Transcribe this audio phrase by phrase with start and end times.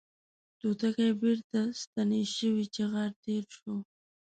[0.59, 3.75] توتکۍ بیرته ستنې شوې چغار تیر شو